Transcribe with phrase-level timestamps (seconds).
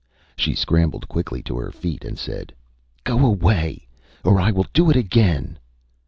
[0.35, 2.55] She scrambled quickly to her feet and said:
[3.05, 3.87] ÂGo away,
[4.23, 5.59] or I will do it again.